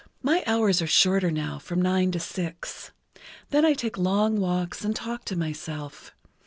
My 0.23 0.43
hours 0.47 0.81
are 0.81 0.87
shorter, 0.87 1.29
now, 1.29 1.59
from 1.59 1.79
nine 1.79 2.09
to 2.13 2.19
six. 2.19 2.89
Then 3.51 3.63
I 3.67 3.73
take 3.73 3.99
long 3.99 4.39
walks 4.39 4.83
and 4.83 4.95
talk 4.95 5.25
to 5.25 5.35
myself. 5.35 6.11